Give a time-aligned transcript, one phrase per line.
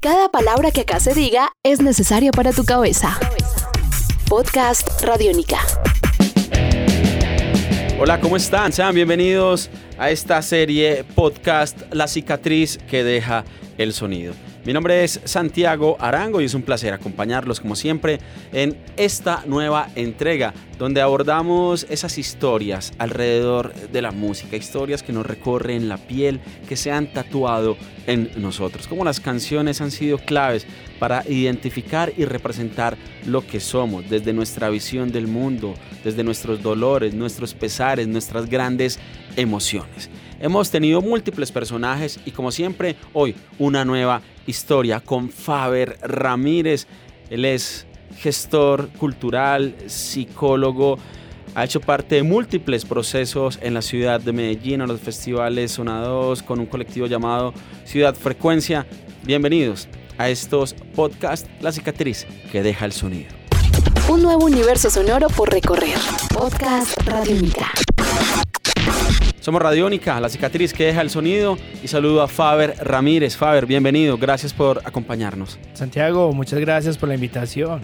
[0.00, 3.18] Cada palabra que acá se diga es necesaria para tu cabeza.
[4.28, 5.58] Podcast Radiónica.
[7.98, 8.72] Hola, ¿cómo están?
[8.72, 13.44] Sean bienvenidos a esta serie podcast La cicatriz que deja
[13.76, 14.34] el sonido.
[14.68, 18.18] Mi nombre es Santiago Arango y es un placer acompañarlos como siempre
[18.52, 25.24] en esta nueva entrega donde abordamos esas historias alrededor de la música, historias que nos
[25.24, 30.66] recorren la piel, que se han tatuado en nosotros, como las canciones han sido claves
[30.98, 37.14] para identificar y representar lo que somos desde nuestra visión del mundo, desde nuestros dolores,
[37.14, 38.98] nuestros pesares, nuestras grandes
[39.34, 40.10] emociones.
[40.40, 46.86] Hemos tenido múltiples personajes y como siempre hoy una nueva historia con Faber Ramírez.
[47.28, 47.86] Él es
[48.18, 50.98] gestor cultural, psicólogo,
[51.54, 56.42] ha hecho parte de múltiples procesos en la ciudad de Medellín, a los festivales sonados
[56.42, 57.52] con un colectivo llamado
[57.84, 58.86] Ciudad Frecuencia.
[59.24, 63.30] Bienvenidos a estos podcasts La cicatriz que deja el sonido.
[64.08, 65.98] Un nuevo universo sonoro por recorrer.
[66.32, 67.72] Podcast Radiónica.
[69.48, 73.34] Somos Radiónica, la cicatriz que deja el sonido y saludo a Faber Ramírez.
[73.34, 75.58] Faber, bienvenido, gracias por acompañarnos.
[75.72, 77.80] Santiago, muchas gracias por la invitación.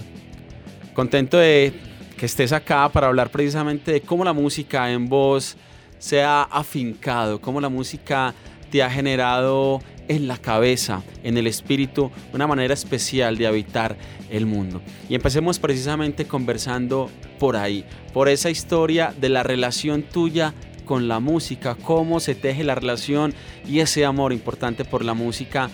[0.92, 1.72] Contento de
[2.18, 5.56] que estés acá para hablar precisamente de cómo la música en voz
[5.98, 8.34] se ha afincado, cómo la música
[8.70, 13.96] te ha generado en la cabeza, en el espíritu, una manera especial de habitar
[14.28, 14.82] el mundo.
[15.08, 20.52] Y empecemos precisamente conversando por ahí, por esa historia de la relación tuya
[20.84, 23.34] con la música, cómo se teje la relación
[23.66, 25.70] y ese amor importante por la música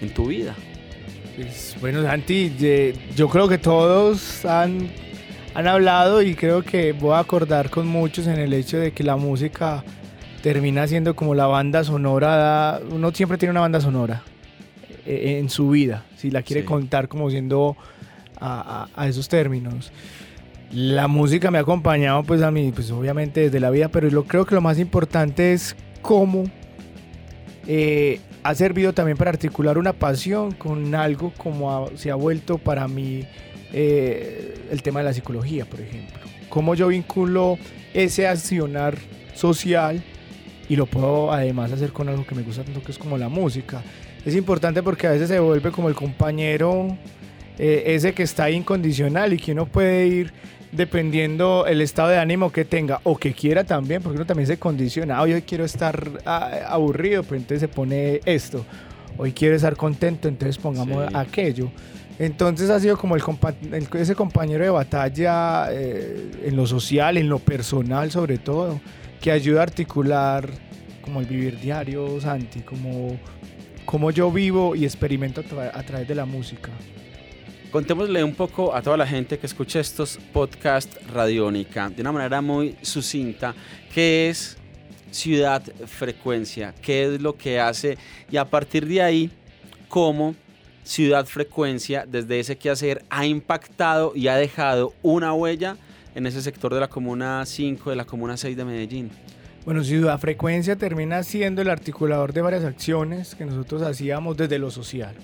[0.00, 0.54] en tu vida.
[1.36, 2.52] Pues, bueno, Santi,
[3.16, 4.90] yo creo que todos han,
[5.54, 9.02] han hablado y creo que voy a acordar con muchos en el hecho de que
[9.02, 9.82] la música
[10.42, 14.22] termina siendo como la banda sonora, uno siempre tiene una banda sonora
[15.06, 17.76] eh, en su vida, si la quiere contar como siendo
[18.38, 19.92] a, a esos términos.
[20.72, 24.24] La música me ha acompañado pues a mí, pues obviamente desde la vida, pero yo
[24.24, 26.44] creo que lo más importante es cómo
[27.66, 32.88] eh, ha servido también para articular una pasión con algo como se ha vuelto para
[32.88, 33.26] mí
[33.74, 36.18] eh, el tema de la psicología, por ejemplo.
[36.48, 37.58] Cómo yo vinculo
[37.92, 38.96] ese accionar
[39.34, 40.02] social
[40.70, 43.28] y lo puedo además hacer con algo que me gusta tanto que es como la
[43.28, 43.82] música.
[44.24, 46.96] Es importante porque a veces se vuelve como el compañero
[47.58, 50.32] eh, ese que está incondicional y que uno puede ir
[50.72, 54.58] dependiendo el estado de ánimo que tenga o que quiera también, porque uno también se
[54.58, 55.20] condiciona.
[55.20, 58.64] Hoy, hoy quiero estar ah, aburrido, pues entonces se pone esto.
[59.18, 61.70] Hoy quiero estar contento, entonces pongamos aquello.
[62.18, 63.22] Entonces ha sido como el,
[63.98, 68.80] ese compañero de batalla eh, en lo social, en lo personal sobre todo,
[69.20, 70.48] que ayuda a articular
[71.02, 73.18] como el vivir diario, Santi, como,
[73.84, 75.42] como yo vivo y experimento
[75.74, 76.70] a través de la música.
[77.72, 82.42] Contémosle un poco a toda la gente que escucha estos podcasts Radiónica de una manera
[82.42, 83.54] muy sucinta,
[83.94, 84.58] qué es
[85.10, 87.96] Ciudad Frecuencia, qué es lo que hace
[88.30, 89.30] y a partir de ahí,
[89.88, 90.34] cómo
[90.84, 95.78] Ciudad Frecuencia, desde ese quehacer, ha impactado y ha dejado una huella
[96.14, 99.10] en ese sector de la Comuna 5, de la Comuna 6 de Medellín.
[99.64, 104.70] Bueno, Ciudad Frecuencia termina siendo el articulador de varias acciones que nosotros hacíamos desde lo
[104.70, 105.14] social.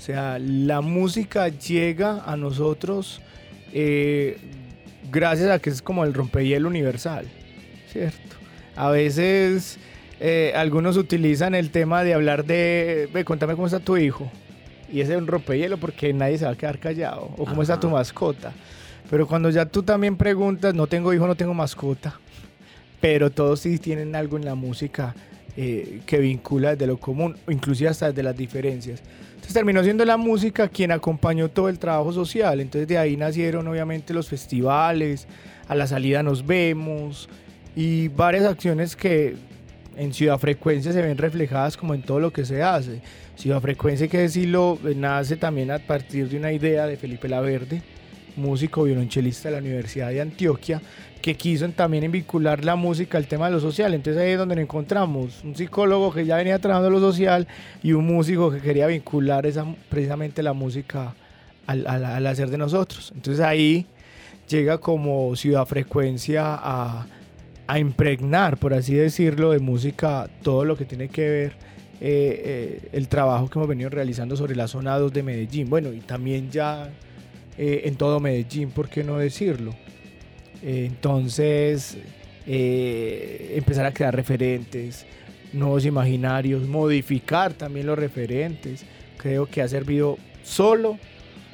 [0.00, 3.20] O sea, la música llega a nosotros
[3.74, 4.38] eh,
[5.12, 7.26] gracias a que es como el rompehielo universal,
[7.92, 8.36] ¿cierto?
[8.76, 9.78] A veces
[10.18, 14.32] eh, algunos utilizan el tema de hablar de, ve, contame cómo está tu hijo.
[14.90, 17.34] Y ese es un rompehielo porque nadie se va a quedar callado.
[17.36, 18.54] O cómo está tu mascota.
[19.10, 22.18] Pero cuando ya tú también preguntas, no tengo hijo, no tengo mascota.
[23.02, 25.14] Pero todos sí tienen algo en la música
[25.62, 29.02] eh, que vincula desde lo común, inclusive hasta desde las diferencias.
[29.34, 32.60] Entonces terminó siendo la música quien acompañó todo el trabajo social.
[32.60, 35.28] Entonces de ahí nacieron obviamente los festivales,
[35.68, 37.28] a la salida nos vemos
[37.76, 39.36] y varias acciones que
[39.98, 43.02] en Ciudad Frecuencia se ven reflejadas como en todo lo que se hace.
[43.36, 47.82] Ciudad Frecuencia, hay que decirlo, nace también a partir de una idea de Felipe Laverde,
[48.36, 50.80] músico violonchelista de la Universidad de Antioquia,
[51.20, 53.94] que quiso también vincular la música al tema de lo social.
[53.94, 57.46] Entonces ahí es donde nos encontramos un psicólogo que ya venía trabajando lo social
[57.82, 61.14] y un músico que quería vincular esa, precisamente la música
[61.66, 63.12] al, al, hacer de nosotros.
[63.14, 63.86] Entonces ahí
[64.48, 67.06] llega como ciudad frecuencia a,
[67.66, 71.70] a, impregnar, por así decirlo, de música todo lo que tiene que ver
[72.02, 75.68] eh, eh, el trabajo que hemos venido realizando sobre la zona 2 de Medellín.
[75.68, 76.90] Bueno, y también ya
[77.62, 79.74] eh, en todo Medellín, ¿por qué no decirlo?
[80.62, 81.98] entonces,
[82.46, 85.04] eh, empezar a crear referentes,
[85.52, 88.84] nuevos imaginarios, modificar también los referentes.
[89.18, 90.98] Creo que ha servido solo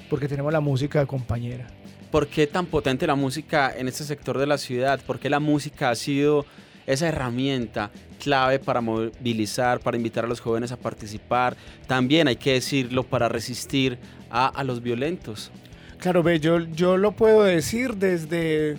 [0.09, 1.67] porque tenemos la música de compañera.
[2.11, 5.01] ¿Por qué tan potente la música en este sector de la ciudad?
[5.05, 6.47] ¿Por qué la música ha sido
[6.87, 7.91] esa herramienta
[8.23, 11.57] clave para movilizar, para invitar a los jóvenes a participar?
[11.89, 13.99] También hay que decirlo para resistir
[14.31, 15.51] a, los violentos.
[15.99, 18.77] Claro, ve, yo, yo lo puedo decir desde,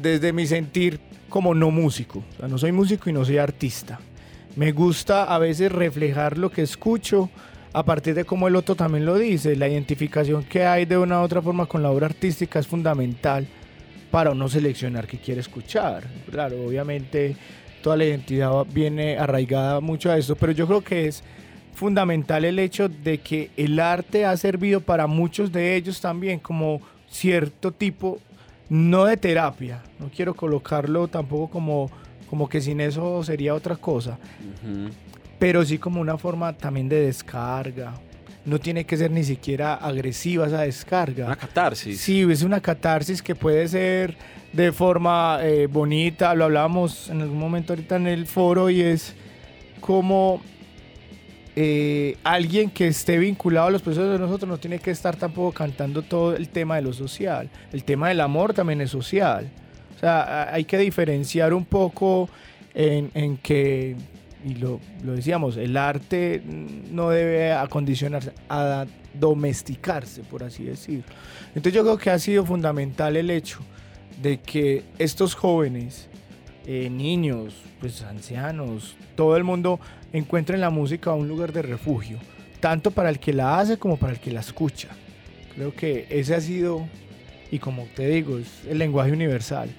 [0.00, 2.22] desde mi sentir como no músico.
[2.46, 3.98] No soy músico y no soy artista.
[4.56, 7.30] Me gusta a veces reflejar lo que escucho
[7.72, 11.20] a partir de cómo el otro también lo dice, la identificación que hay de una
[11.20, 13.46] u otra forma con la obra artística es fundamental
[14.10, 16.02] para uno seleccionar qué quiere escuchar.
[16.30, 17.36] Claro, obviamente
[17.80, 21.22] toda la identidad viene arraigada mucho a esto, pero yo creo que es
[21.74, 26.80] fundamental el hecho de que el arte ha servido para muchos de ellos también como
[27.08, 28.18] cierto tipo,
[28.68, 31.90] no de terapia, no quiero colocarlo tampoco como,
[32.28, 34.18] como que sin eso sería otra cosa,
[35.38, 37.94] pero sí como una forma también de descarga.
[38.42, 41.26] No tiene que ser ni siquiera agresiva esa descarga.
[41.26, 42.00] Una catarsis.
[42.00, 44.16] Sí, es una catarsis que puede ser
[44.54, 46.34] de forma eh, bonita.
[46.34, 49.14] Lo hablamos en algún momento ahorita en el foro y es
[49.80, 50.40] como
[51.56, 55.52] eh, alguien que esté vinculado a los procesos de nosotros no tiene que estar tampoco
[55.52, 57.50] cantando todo el tema de lo social.
[57.72, 59.48] El tema del amor también es social.
[59.96, 62.28] O sea, hay que diferenciar un poco
[62.74, 63.96] en, que
[64.44, 66.42] y lo, lo, decíamos, el arte
[66.90, 71.04] no debe acondicionarse, a domesticarse, por así decirlo.
[71.48, 73.60] Entonces yo creo que ha sido fundamental el hecho
[74.22, 76.08] de que estos jóvenes,
[76.66, 79.80] eh, niños, pues ancianos, todo el mundo
[80.12, 82.18] encuentren la música un lugar de refugio,
[82.60, 84.88] tanto para el que la hace como para el que la escucha.
[85.54, 86.86] Creo que ese ha sido,
[87.50, 89.70] y como te digo, es el lenguaje universal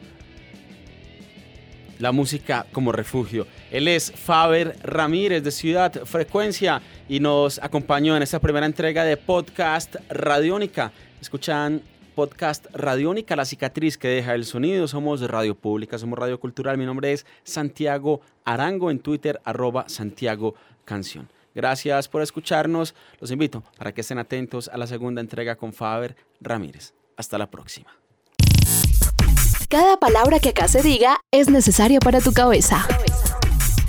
[2.02, 3.48] la música como refugio.
[3.70, 9.18] Él es Faber Ramírez de Ciudad Frecuencia y nos acompañó en esta primera entrega de
[9.18, 10.92] podcast Radiónica.
[11.22, 11.82] Escuchan
[12.16, 14.88] podcast Radiónica, la cicatriz que deja el sonido.
[14.88, 16.78] Somos Radio Pública, somos Radio Cultural.
[16.78, 20.56] Mi nombre es Santiago Arango en Twitter, arroba Santiago
[20.86, 21.30] Canción.
[21.54, 22.96] Gracias por escucharnos.
[23.20, 26.94] Los invito para que estén atentos a la segunda entrega con Faber Ramírez.
[27.18, 27.92] Hasta la próxima.
[29.70, 32.86] Cada palabra que acá se diga es necesaria para tu cabeza.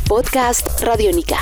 [0.09, 1.39] Podcast Radiónica.